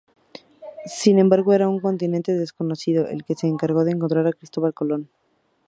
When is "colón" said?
4.73-5.11